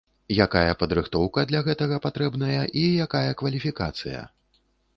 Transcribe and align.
Якая 0.45 0.71
падрыхтоўка 0.83 1.43
для 1.51 1.61
гэтага 1.67 1.99
патрэбная 2.07 2.63
і 2.81 2.89
якая 3.07 3.31
кваліфікацыя? 3.43 4.27